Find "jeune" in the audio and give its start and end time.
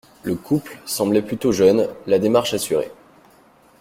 1.51-1.87